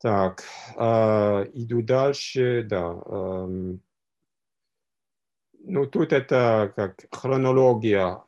Так, 0.00 0.44
э, 0.76 1.46
иду 1.54 1.82
дальше, 1.82 2.62
да. 2.62 3.02
Э, 3.04 3.76
ну, 5.64 5.86
тут 5.86 6.12
это 6.12 6.72
как 6.76 7.04
хронология, 7.10 8.22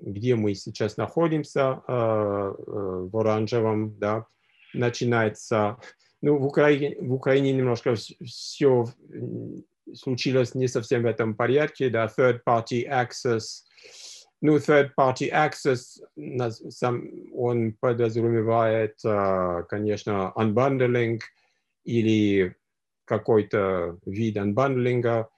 где 0.00 0.36
мы 0.36 0.54
сейчас 0.54 0.96
находимся, 0.96 1.82
в 1.86 3.18
оранжевом, 3.18 3.98
да, 3.98 4.26
начинается, 4.74 5.78
ну, 6.22 6.38
в 6.38 6.46
Украине, 6.46 6.96
в 7.00 7.12
Украине 7.14 7.52
немножко 7.52 7.94
все 7.94 8.84
случилось 9.94 10.54
не 10.54 10.68
совсем 10.68 11.02
в 11.02 11.06
этом 11.06 11.34
порядке, 11.34 11.90
да, 11.90 12.06
third 12.06 12.40
party 12.46 12.86
access, 12.88 13.64
ну, 14.40 14.56
third 14.56 14.90
party 14.96 15.30
access, 15.32 16.00
сам, 16.70 17.08
он 17.34 17.72
подразумевает, 17.72 19.00
конечно, 19.68 20.32
unbundling 20.36 21.20
или 21.84 22.54
какой-то 23.04 23.98
вид 24.06 24.36
анбандлинга, 24.36 25.28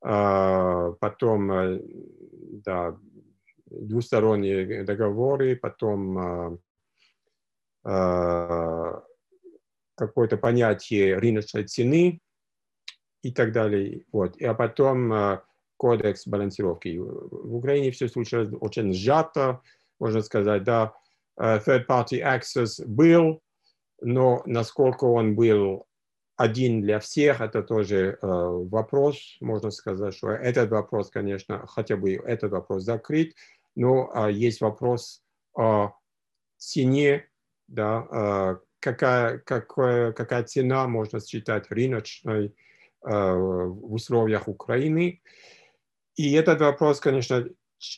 потом 0.00 1.80
да, 2.64 2.96
двусторонние 3.66 4.84
договоры, 4.84 5.56
потом 5.56 6.60
какое-то 9.94 10.36
понятие 10.36 11.18
рыночной 11.18 11.64
цены 11.64 12.20
и 13.22 13.32
так 13.32 13.52
далее. 13.52 14.02
Вот. 14.12 14.40
А 14.42 14.54
потом 14.54 15.40
кодекс 15.76 16.26
балансировки. 16.26 16.96
В 16.98 17.56
Украине 17.56 17.90
все 17.90 18.08
случилось 18.08 18.50
очень 18.60 18.92
сжато, 18.92 19.60
можно 19.98 20.22
сказать, 20.22 20.64
да, 20.64 20.94
third 21.38 21.86
party 21.86 22.22
access 22.22 22.84
был, 22.86 23.42
но 24.00 24.42
насколько 24.46 25.04
он 25.04 25.34
был 25.34 25.86
один 26.36 26.82
для 26.82 27.00
всех, 27.00 27.40
это 27.40 27.62
тоже 27.62 28.18
э, 28.20 28.26
вопрос, 28.26 29.38
можно 29.40 29.70
сказать, 29.70 30.14
что 30.14 30.30
этот 30.30 30.70
вопрос, 30.70 31.10
конечно, 31.10 31.66
хотя 31.66 31.96
бы 31.96 32.12
этот 32.14 32.52
вопрос 32.52 32.82
закрыт, 32.82 33.34
но 33.74 34.12
э, 34.14 34.32
есть 34.32 34.60
вопрос 34.60 35.22
о 35.54 35.94
цене, 36.58 37.26
да, 37.68 38.06
э, 38.10 38.56
какая, 38.80 39.38
какая, 39.38 40.12
какая 40.12 40.44
цена 40.44 40.86
можно 40.86 41.20
считать 41.20 41.70
рыночной 41.70 42.46
э, 42.46 42.52
в 43.02 43.94
условиях 43.94 44.46
Украины. 44.46 45.22
И 46.16 46.32
этот 46.32 46.60
вопрос, 46.60 46.98
конечно, 46.98 47.46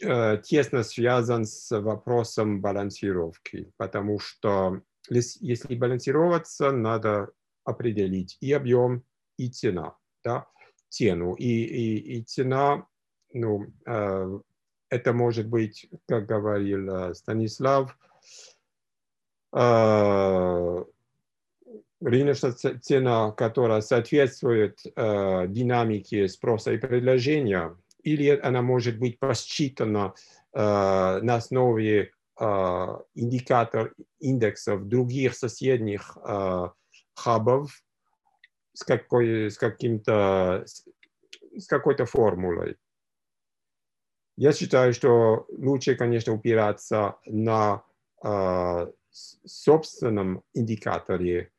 э, 0.02 0.38
тесно 0.42 0.82
связан 0.82 1.44
с 1.44 1.70
вопросом 1.80 2.60
балансировки, 2.60 3.70
потому 3.76 4.18
что 4.18 4.82
если 5.08 5.76
балансироваться, 5.76 6.72
надо 6.72 7.30
определить 7.64 8.36
и 8.40 8.52
объем, 8.52 9.04
и 9.36 9.48
цена, 9.48 9.96
да, 10.24 10.46
цену. 10.88 11.34
И, 11.34 11.44
и, 11.44 12.18
и 12.18 12.22
цена, 12.24 12.86
ну, 13.32 13.66
э, 13.86 14.40
это 14.90 15.12
может 15.12 15.48
быть, 15.48 15.88
как 16.08 16.26
говорил 16.26 16.90
э, 16.90 17.14
Станислав, 17.14 17.96
рыночная 22.00 22.52
цена, 22.52 23.30
которая 23.32 23.80
соответствует 23.80 24.78
динамике 24.84 26.28
спроса 26.28 26.72
и 26.74 26.76
предложения, 26.76 27.74
или 28.02 28.28
она 28.42 28.62
может 28.62 28.98
быть 28.98 29.18
посчитана 29.18 30.14
э, 30.54 30.60
на 30.60 31.34
основе 31.34 32.12
э, 32.40 32.44
индикатор 33.14 33.94
индексов 34.20 34.86
других 34.86 35.34
соседних 35.34 36.16
э, 36.24 36.68
хабов 37.14 37.82
с, 38.72 38.84
какой, 38.84 39.50
с 39.50 39.58
каким-то, 39.58 40.64
с 41.56 41.66
какой-то 41.66 42.06
формулой. 42.06 42.76
Я 44.36 44.52
считаю, 44.52 44.94
что 44.94 45.46
лучше, 45.50 45.96
конечно, 45.96 46.32
упираться 46.32 47.16
на 47.26 47.82
э, 48.24 48.86
собственном 49.10 50.44
индикаторе 50.54 51.50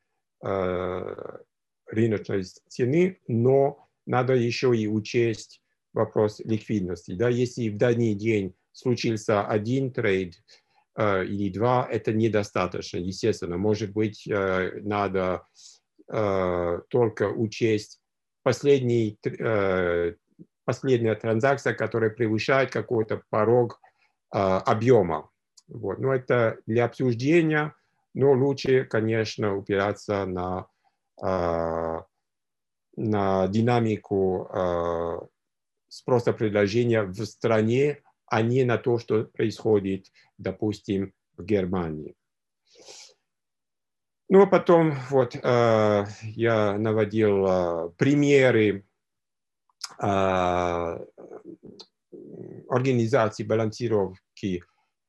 э, 0.42 1.38
рыночной 1.86 2.44
цены, 2.68 3.20
но 3.26 3.86
надо 4.06 4.34
еще 4.34 4.74
и 4.74 4.86
учесть 4.86 5.59
вопрос 5.92 6.40
ликвидности. 6.40 7.12
Да? 7.12 7.28
Если 7.28 7.68
в 7.68 7.76
данный 7.76 8.14
день 8.14 8.54
случился 8.72 9.46
один 9.46 9.92
трейд, 9.92 10.34
Э, 11.00 11.24
или 11.24 11.50
два, 11.50 11.86
это 11.90 12.12
недостаточно, 12.12 12.98
естественно. 12.98 13.56
Может 13.56 13.92
быть, 13.92 14.26
э, 14.26 14.80
надо 14.82 15.46
э, 16.08 16.80
только 16.88 17.28
учесть 17.28 18.00
последний, 18.42 19.18
последняя 20.64 21.14
транзакция, 21.14 21.74
которая 21.74 22.10
превышает 22.10 22.70
какой-то 22.70 23.22
порог 23.28 23.80
объема. 24.30 25.28
Вот. 25.68 25.98
Но 25.98 26.14
это 26.14 26.58
для 26.66 26.86
обсуждения, 26.86 27.74
но 28.14 28.32
лучше, 28.32 28.84
конечно, 28.84 29.56
упираться 29.56 30.24
на, 30.24 30.68
на 32.96 33.48
динамику 33.48 35.30
спроса 35.90 36.32
предложения 36.32 37.02
в 37.02 37.24
стране, 37.26 38.02
а 38.26 38.40
не 38.40 38.64
на 38.64 38.78
то, 38.78 38.98
что 38.98 39.24
происходит, 39.24 40.06
допустим, 40.38 41.12
в 41.36 41.44
Германии. 41.44 42.14
Ну, 44.28 44.42
а 44.42 44.46
потом 44.46 44.94
вот 45.10 45.34
э, 45.34 46.04
я 46.22 46.78
наводил 46.78 47.46
э, 47.46 47.90
примеры 47.98 48.86
э, 50.00 51.06
организации 52.68 53.42
балансировки 53.42 54.62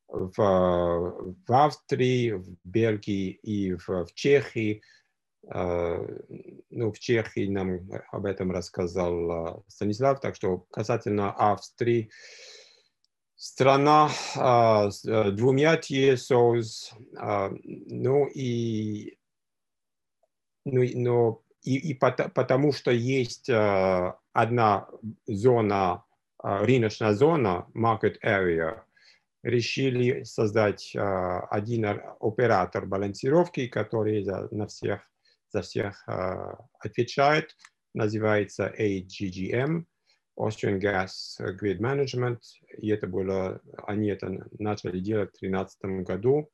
в, 0.07 0.33
в 0.35 1.53
Австрии, 1.53 2.31
в 2.31 2.57
Бельгии 2.63 3.29
и 3.43 3.75
в, 3.75 3.87
в 3.87 4.13
Чехии. 4.15 4.81
Э, 5.49 6.05
ну, 6.69 6.91
в 6.91 6.99
Чехии 6.99 7.47
нам 7.47 7.89
об 8.11 8.25
этом 8.25 8.51
рассказал 8.51 9.57
э, 9.57 9.61
Станислав, 9.67 10.19
так 10.19 10.35
что 10.35 10.65
касательно 10.71 11.31
Австрии, 11.31 12.11
страна 13.35 14.11
а, 14.37 14.91
с 14.91 15.01
двумя 15.31 15.75
TSOs, 15.75 16.93
ну 17.55 18.27
и, 18.27 19.17
ну, 20.63 20.83
но, 20.93 21.41
и, 21.63 21.89
и 21.89 21.93
потому 21.95 22.71
что 22.71 22.91
есть 22.91 23.49
одна 23.49 24.87
зона, 25.25 26.03
рыночная 26.43 27.13
зона, 27.13 27.65
market 27.73 28.17
area, 28.23 28.83
решили 29.41 30.21
создать 30.21 30.95
один 30.95 31.99
оператор 32.19 32.85
балансировки, 32.85 33.65
который 33.67 34.23
на 34.51 34.67
всех, 34.67 35.01
за 35.51 35.61
всех 35.61 36.03
а, 36.07 36.57
отвечает, 36.79 37.55
называется 37.93 38.73
AGGM. 38.77 39.85
Austrian 40.39 40.79
Gas 40.79 41.39
Grid 41.39 41.79
Management, 41.79 42.39
и 42.77 42.89
это 42.89 43.05
было, 43.05 43.61
они 43.85 44.09
это 44.09 44.47
начали 44.57 44.99
делать 44.99 45.29
в 45.35 45.39
2013 45.41 46.05
году. 46.07 46.49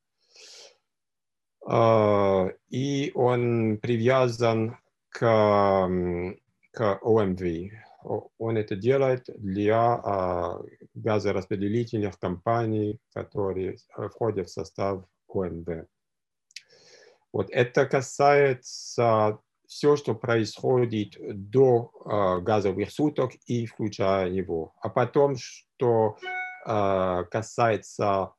И 2.70 3.12
он 3.14 3.78
привязан 3.78 4.78
к, 5.10 5.20
к 6.72 7.00
OMV. 7.04 7.70
Он 8.38 8.58
это 8.58 8.76
делает 8.76 9.26
для 9.38 10.60
газораспределительных 10.94 12.18
компаний, 12.20 13.00
которые 13.14 13.78
входят 13.94 14.48
в 14.48 14.52
состав 14.52 15.06
ОМВ. 15.28 15.68
Вот 17.38 17.52
это 17.52 17.86
касается 17.86 19.38
все, 19.68 19.96
что 19.96 20.16
происходит 20.16 21.18
до 21.20 21.92
э, 22.04 22.42
газовых 22.42 22.90
суток 22.90 23.34
и 23.46 23.68
включая 23.68 24.28
его. 24.32 24.74
А 24.82 24.90
потом, 24.90 25.36
что 25.38 26.18
э, 26.66 27.24
касается 27.30 28.32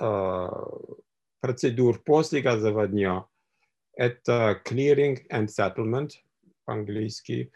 э, 0.00 0.48
процедур 1.40 2.02
после 2.02 2.40
газового 2.40 2.88
дня, 2.88 3.26
это 3.92 4.58
clearing 4.64 5.18
and 5.30 5.48
settlement 5.48 6.12
по-английски. 6.64 7.52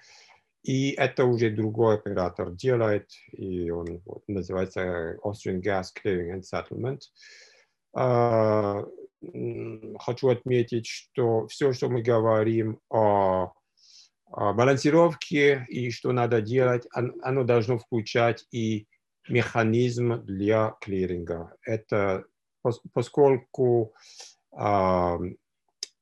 И 0.62 0.90
это 0.90 1.24
уже 1.24 1.48
другой 1.48 1.94
оператор 1.94 2.50
делает, 2.50 3.12
и 3.32 3.70
он 3.70 4.02
называется 4.26 5.16
Austrian 5.24 5.62
Gas 5.62 5.86
Clearing 5.94 6.34
and 6.34 6.42
Settlement. 6.42 7.00
Хочу 9.98 10.28
отметить, 10.28 10.86
что 10.86 11.46
все, 11.48 11.72
что 11.72 11.88
мы 11.88 12.02
говорим 12.02 12.78
о, 12.90 13.52
о 14.30 14.52
балансировке 14.52 15.64
и 15.68 15.90
что 15.90 16.12
надо 16.12 16.42
делать, 16.42 16.86
оно 16.92 17.44
должно 17.44 17.78
включать 17.78 18.46
и 18.52 18.86
механизм 19.28 20.24
для 20.24 20.76
клиринга. 20.80 21.54
Это 21.62 22.24
поскольку 22.92 23.94
э, 24.58 25.18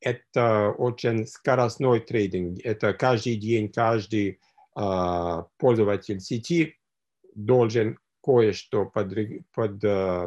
это 0.00 0.74
очень 0.78 1.26
скоростной 1.26 2.00
трейдинг, 2.00 2.60
это 2.64 2.94
каждый 2.94 3.36
день, 3.36 3.70
каждый 3.70 4.40
э, 4.78 5.42
пользователь 5.58 6.20
сети 6.20 6.78
должен 7.34 7.98
кое-что 8.24 8.86
под, 8.86 9.10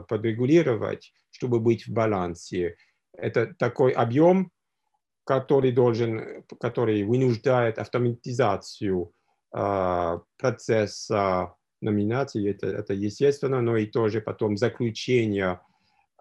подрегулировать, 0.08 1.14
чтобы 1.32 1.60
быть 1.60 1.88
в 1.88 1.94
балансе. 1.94 2.76
Это 3.14 3.54
такой 3.58 3.92
объем, 3.92 4.52
который 5.28 5.72
должен, 5.72 6.44
который 6.60 7.04
вынуждает 7.04 7.80
автоматизацию 7.80 9.12
э, 9.54 10.20
процесса 10.38 11.54
номинации, 11.82 12.50
это, 12.50 12.68
это 12.68 12.94
естественно, 12.94 13.62
но 13.62 13.78
и 13.78 13.88
тоже 13.88 14.22
потом 14.22 14.58
заключение 14.58 15.60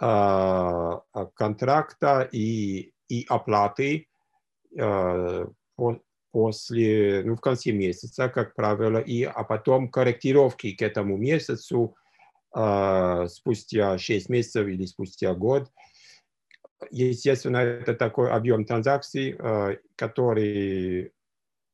э, 0.00 0.92
контракта 1.34 2.28
и, 2.32 2.92
и 3.08 3.24
оплаты 3.28 4.08
э, 4.76 5.46
после, 6.37 7.22
ну, 7.25 7.35
в 7.35 7.40
конце 7.40 7.70
месяца, 7.72 8.29
как 8.29 8.55
правило, 8.55 8.99
и, 8.99 9.22
а 9.22 9.42
потом 9.42 9.88
корректировки 9.90 10.77
к 10.77 10.83
этому 10.83 11.16
месяцу 11.16 11.96
э, 12.55 13.27
спустя 13.31 13.96
6 13.96 14.29
месяцев 14.29 14.66
или 14.66 14.85
спустя 14.85 15.33
год. 15.33 15.72
Естественно, 16.90 17.57
это 17.57 17.94
такой 17.94 18.31
объем 18.31 18.66
транзакций, 18.66 19.35
э, 19.38 19.79
который, 19.96 21.14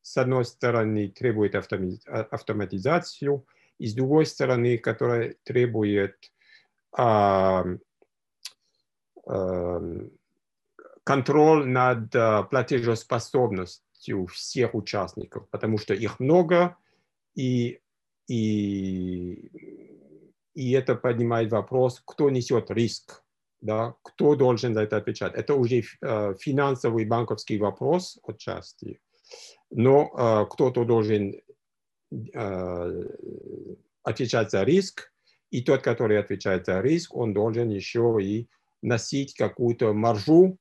с 0.00 0.16
одной 0.16 0.44
стороны, 0.44 1.08
требует 1.08 1.56
автоматизацию, 1.56 3.44
и 3.78 3.88
с 3.88 3.94
другой 3.94 4.26
стороны, 4.26 4.78
который 4.78 5.38
требует 5.42 6.14
э, 6.96 7.78
э, 9.26 10.08
контроль 11.02 11.66
над 11.66 12.12
платежеспособностью 12.48 13.82
полностью 14.02 14.26
всех 14.26 14.74
участников, 14.74 15.48
потому 15.50 15.78
что 15.78 15.94
их 15.94 16.20
много, 16.20 16.76
и, 17.34 17.80
и, 18.28 19.50
и 20.54 20.72
это 20.72 20.94
поднимает 20.94 21.50
вопрос, 21.52 22.02
кто 22.04 22.30
несет 22.30 22.70
риск, 22.70 23.22
да, 23.60 23.94
кто 24.02 24.34
должен 24.34 24.74
за 24.74 24.82
это 24.82 24.96
отвечать. 24.96 25.34
Это 25.34 25.54
уже 25.54 25.82
э, 26.00 26.34
финансовый 26.38 27.04
банковский 27.04 27.58
вопрос 27.58 28.18
отчасти, 28.26 29.00
но 29.70 30.10
э, 30.16 30.46
кто-то 30.50 30.84
должен 30.84 31.34
э, 32.10 33.04
отвечать 34.02 34.50
за 34.50 34.64
риск, 34.64 35.12
и 35.52 35.62
тот, 35.62 35.82
который 35.82 36.18
отвечает 36.18 36.66
за 36.66 36.80
риск, 36.80 37.14
он 37.14 37.32
должен 37.32 37.70
еще 37.70 38.18
и 38.20 38.48
носить 38.82 39.34
какую-то 39.34 39.92
маржу 39.92 40.58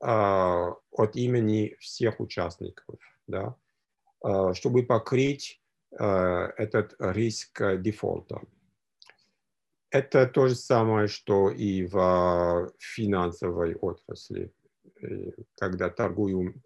от 0.00 1.16
имени 1.16 1.76
всех 1.78 2.20
участников, 2.20 2.98
да, 3.26 3.54
а, 4.22 4.54
чтобы 4.54 4.84
покрыть 4.84 5.60
а, 5.98 6.52
этот 6.56 6.94
риск 6.98 7.60
дефолта. 7.78 8.40
Это 9.90 10.26
то 10.26 10.46
же 10.46 10.54
самое, 10.54 11.08
что 11.08 11.50
и 11.50 11.84
в 11.84 12.72
финансовой 12.78 13.74
отрасли. 13.74 14.52
Когда 15.58 15.90
торгуют, 15.90 16.56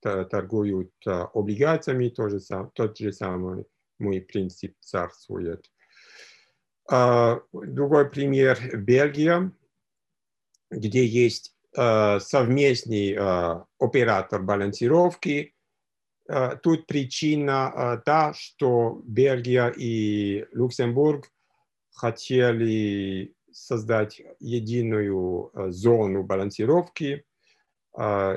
торгуют 0.00 0.92
облигациями, 1.06 2.08
то 2.08 2.28
же, 2.28 2.40
тот 2.74 2.98
же 2.98 3.12
самый 3.12 3.66
мой 3.98 4.20
принцип 4.20 4.74
царствует. 4.80 5.70
Другой 6.88 8.10
пример– 8.10 8.58
Бельгия, 8.76 9.52
где 10.70 11.06
есть 11.06 11.51
Э, 11.51 11.51
совместный 11.74 13.12
э, 13.12 13.64
оператор 13.78 14.42
балансировки. 14.42 15.54
Э, 16.28 16.56
тут 16.62 16.86
причина 16.86 18.02
та, 18.04 18.34
что 18.34 19.00
Бельгия 19.04 19.72
и 19.76 20.46
Люксембург 20.52 21.28
хотели 21.90 23.34
создать 23.50 24.22
единую 24.40 25.50
зону 25.72 26.22
балансировки. 26.22 27.24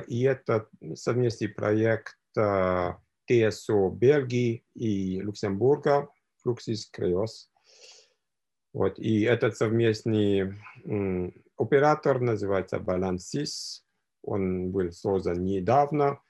И 0.08 0.22
это 0.22 0.68
совместный 0.94 1.48
проект 1.48 2.18
ТСО 2.34 3.88
Бельгии 3.90 4.64
и 4.74 5.20
Люксембурга, 5.20 6.08
Fluxis 6.44 6.84
Creos. 6.94 7.48
Вот, 8.72 8.98
и 8.98 9.22
этот 9.22 9.56
совместный 9.56 10.54
оператор 11.66 12.20
называется 12.20 12.76
Balansys. 12.76 13.82
Он 14.22 14.70
был 14.70 14.92
создан 14.92 15.44
недавно. 15.44 16.20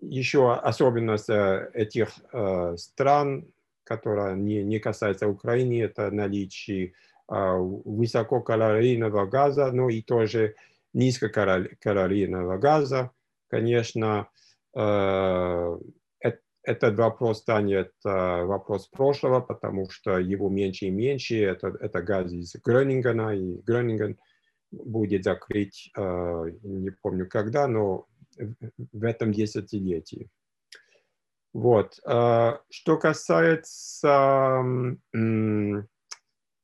Еще 0.00 0.52
особенность 0.52 1.30
э, 1.30 1.70
этих 1.74 2.08
э, 2.32 2.76
стран, 2.76 3.44
которая 3.84 4.36
не, 4.36 4.62
не 4.62 4.78
касается 4.78 5.26
Украины, 5.26 5.82
это 5.82 6.10
наличие 6.10 6.86
э, 6.86 6.92
высококалорийного 7.84 9.26
газа, 9.26 9.72
но 9.72 9.90
и 9.90 10.02
тоже 10.02 10.54
низкокалорийного 10.94 12.58
газа. 12.58 13.10
Конечно, 13.48 14.28
этот 16.62 16.98
вопрос 16.98 17.38
станет 17.38 17.92
э, 18.04 18.44
вопрос 18.44 18.88
прошлого, 18.88 19.40
потому 19.40 19.88
что 19.90 20.18
его 20.18 20.48
меньше 20.48 20.86
и 20.86 20.90
меньше. 20.90 21.42
Это, 21.42 21.68
это 21.80 22.02
газ 22.02 22.32
из 22.32 22.54
Гронингена, 22.62 23.34
и 23.34 23.62
Гронинген 23.62 24.18
будет 24.70 25.24
закрыть, 25.24 25.90
э, 25.96 26.50
не 26.62 26.90
помню 26.90 27.28
когда, 27.28 27.66
но 27.66 28.06
в 28.92 29.04
этом 29.04 29.32
десятилетии. 29.32 30.28
Вот. 31.54 31.98
Э, 32.06 32.58
что 32.68 32.98
касается 32.98 34.62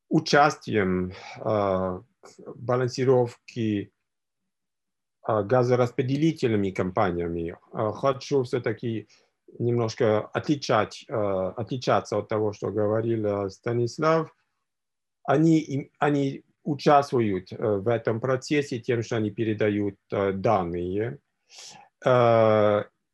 участием 0.09 1.13
балансировки 2.55 3.93
газораспределительными 5.27 6.71
компаниями, 6.71 7.57
хочу 7.73 8.45
все-таки 8.45 9.09
немножко 9.59 10.21
отличать, 10.21 11.05
э, 11.09 11.53
отличаться 11.57 12.19
от 12.19 12.29
того, 12.29 12.53
что 12.53 12.71
говорил 12.71 13.51
Станислав, 13.51 14.35
они, 15.25 15.91
они 15.99 16.45
участвуют 16.63 17.53
э, 17.53 17.57
в 17.57 17.89
этом 17.89 18.21
процессе 18.21 18.79
тем, 18.79 19.03
что 19.03 19.17
они 19.17 19.31
передают 19.31 19.97
э, 20.13 20.33
данные. 20.33 21.19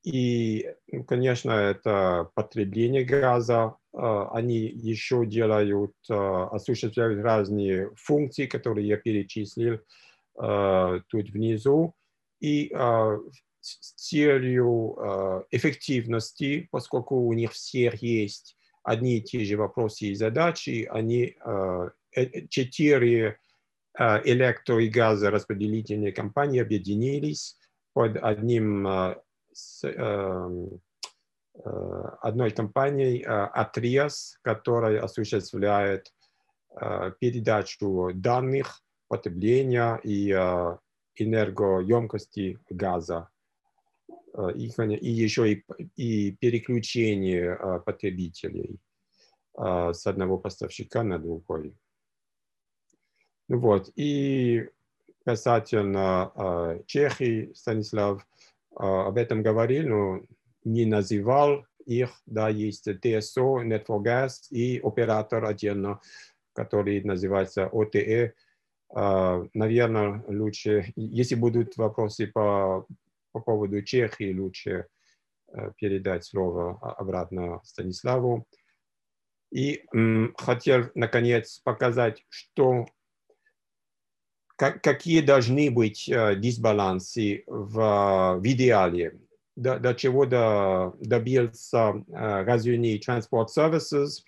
И, 0.04 0.74
ну, 0.90 1.04
конечно, 1.04 1.52
это 1.52 2.28
потребление 2.34 3.04
газа. 3.04 3.76
Они 3.92 4.58
еще 4.58 5.24
делают, 5.24 5.94
осуществляют 6.08 7.22
разные 7.22 7.92
функции, 7.94 8.46
которые 8.46 8.88
я 8.88 8.96
перечислил 8.96 9.78
тут 10.34 11.30
внизу. 11.30 11.94
И 12.40 12.74
с 13.62 13.94
целью 13.94 14.96
э, 14.98 15.42
эффективности, 15.52 16.68
поскольку 16.70 17.16
у 17.16 17.32
них 17.32 17.52
всех 17.52 18.02
есть 18.02 18.56
одни 18.82 19.18
и 19.18 19.22
те 19.22 19.44
же 19.44 19.56
вопросы 19.56 20.06
и 20.06 20.14
задачи, 20.14 20.88
они 20.90 21.36
э, 21.44 21.90
э, 22.16 22.46
четыре 22.48 23.38
электро- 23.98 24.82
и 24.82 24.88
газораспределительные 24.88 26.12
компании 26.12 26.62
объединились 26.62 27.58
под 27.92 28.16
одним 28.16 28.88
с, 29.52 29.84
одной 32.22 32.50
компанией 32.52 33.22
Atrias, 33.22 34.38
которая 34.40 35.02
осуществляет 35.02 36.10
передачу 37.20 38.12
данных, 38.14 38.80
потребления 39.08 40.00
и 40.02 40.30
энергоемкости 41.16 42.58
газа 42.70 43.28
и, 44.54 44.66
и 44.66 45.10
еще 45.10 45.52
и, 45.52 45.64
и 45.96 46.32
переключение 46.32 47.58
э, 47.58 47.80
потребителей 47.80 48.78
э, 49.58 49.92
с 49.92 50.06
одного 50.06 50.38
поставщика 50.38 51.02
на 51.02 51.18
другой. 51.18 51.74
Вот, 53.48 53.90
и 53.96 54.68
касательно 55.24 56.82
Чехии, 56.86 57.52
Станислав 57.54 58.26
об 58.74 59.18
этом 59.18 59.42
говорил, 59.42 59.88
но 59.88 60.20
не 60.64 60.86
называл 60.86 61.66
их, 61.84 62.10
да, 62.24 62.48
есть 62.48 62.84
ТСО, 62.84 63.62
Networkgas 63.62 64.48
и 64.50 64.78
оператор 64.78 65.44
отдельно, 65.44 66.00
который 66.54 67.02
называется 67.02 67.68
ОТЭ. 67.70 68.32
Наверное, 68.94 70.24
лучше, 70.28 70.92
если 70.96 71.34
будут 71.34 71.76
вопросы 71.76 72.28
по 72.28 72.86
по 73.32 73.40
поводу 73.40 73.82
Чехии 73.82 74.32
лучше 74.32 74.86
э, 75.48 75.72
передать 75.76 76.24
слово 76.24 76.78
обратно 76.98 77.60
Станиславу. 77.64 78.46
И 79.50 79.84
хотел, 80.38 80.90
наконец, 80.94 81.60
показать, 81.62 82.24
что, 82.30 82.86
как, 84.56 84.82
какие 84.82 85.20
должны 85.20 85.70
быть 85.70 86.08
э, 86.08 86.36
дисбалансы 86.36 87.44
в, 87.46 88.38
в 88.38 88.42
идеале. 88.44 89.20
до, 89.56 89.78
до 89.78 89.94
чего 89.94 90.26
до, 90.26 90.94
добился 91.00 92.02
э, 92.08 92.44
Разюни 92.44 92.98
Transport 92.98 93.48
Services. 93.54 94.22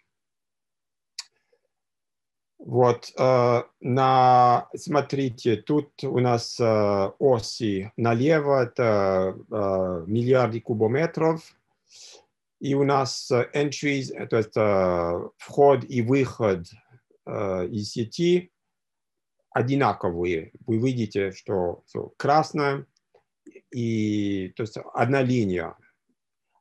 Вот, 2.65 3.13
э, 3.19 3.63
на, 3.81 4.69
смотрите, 4.75 5.57
тут 5.57 6.03
у 6.03 6.19
нас 6.19 6.59
э, 6.59 7.11
оси 7.19 7.93
налево, 7.99 8.63
это 8.63 9.37
э, 9.37 10.05
миллиарды 10.07 10.63
кубометров, 10.63 11.43
и 12.61 12.75
у 12.75 12.85
нас 12.85 13.31
э, 13.31 13.51
entries, 13.53 14.27
то 14.29 14.39
есть 14.39 14.57
э, 14.57 15.29
вход 15.37 15.85
и 15.85 16.01
выход 16.01 16.67
э, 17.27 17.67
из 17.67 17.91
сети 17.91 18.51
одинаковые. 19.51 20.53
Вы 20.67 20.79
видите, 20.79 21.33
что 21.33 21.83
всё 21.85 22.15
красное, 22.17 22.87
и 23.75 24.55
то 24.57 24.63
есть 24.63 24.79
одна 24.95 25.21
линия. 25.21 25.77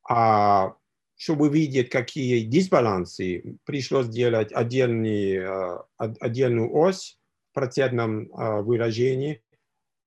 А 0.10 0.76
чтобы 1.24 1.48
видеть, 1.48 1.90
какие 1.90 2.42
дисбалансы, 2.42 3.56
пришлось 3.64 4.10
делать 4.10 4.52
отдельный, 4.52 5.38
э, 5.38 5.78
от- 5.96 6.22
отдельную 6.22 6.76
ось 6.76 7.18
в 7.52 7.54
процентном 7.54 8.24
э, 8.24 8.62
выражении 8.62 9.42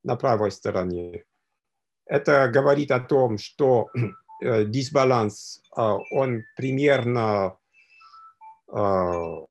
на 0.05 0.17
правой 0.17 0.51
стороне. 0.51 1.25
Это 2.05 2.49
говорит 2.49 2.91
о 2.91 3.01
том, 3.01 3.39
что 3.39 3.89
э, 4.43 4.67
дисбаланс, 4.67 5.63
он 5.75 6.43
примерно 6.57 7.57
ну, 8.69 9.49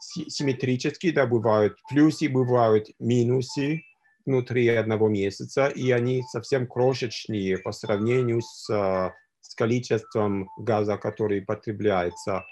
си- 0.00 0.30
симметрический, 0.30 1.12
да, 1.12 1.26
бывают 1.26 1.76
плюсы, 1.88 2.28
бывают 2.28 2.88
минусы 2.98 3.82
внутри 4.26 4.66
одного 4.68 5.08
месяца, 5.08 5.68
и 5.68 5.92
они 5.92 6.22
совсем 6.22 6.66
крошечные 6.66 7.58
по 7.58 7.70
сравнению 7.72 8.40
с, 8.40 9.12
с 9.53 9.55
количеством 9.55 10.49
газа, 10.57 10.97
который 10.97 11.41
потребляется 11.41 12.43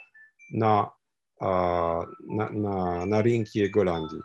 на, 0.52 0.92
э, 1.42 1.46
на, 1.46 2.50
на, 2.50 3.06
на 3.06 3.22
рынке 3.22 3.68
Голландии. 3.68 4.22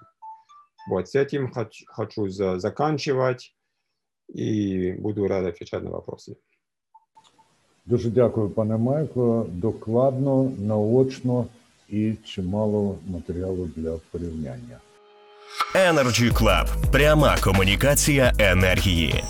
Вот, 0.89 1.09
с 1.09 1.15
этим 1.15 1.53
хоч- 1.53 1.85
хочу 1.87 2.29
за- 2.29 2.59
заканчивать 2.59 3.55
и 4.35 4.93
буду 4.99 5.29
рад 5.29 5.47
отвечать 5.47 5.83
на 5.83 5.91
вопросы. 5.91 6.37
Дуже 7.87 8.11
дякую, 8.11 8.51
пане 8.51 8.77
Майкло. 8.77 9.47
Докладно, 9.49 10.53
наочно 10.59 11.47
і 11.89 12.15
чимало 12.25 12.99
матеріалу 13.07 13.71
для 13.77 13.97
порівняння. 14.11 14.81
Energy 15.75 16.33
Club. 16.33 16.91
Пряма 16.93 17.37
комунікація 17.45 18.33
енергії. 18.39 19.25